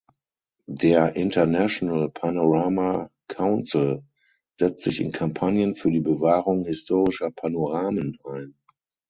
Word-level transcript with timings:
Der 0.65 1.15
International 1.15 2.09
Panorama 2.09 3.11
Council 3.27 4.01
setzt 4.57 4.81
sich 4.85 4.99
in 4.99 5.11
Kampagnen 5.11 5.75
für 5.75 5.91
die 5.91 5.99
Bewahrung 5.99 6.65
historischer 6.65 7.29
Panoramen 7.29 8.17
ein. 8.25 8.55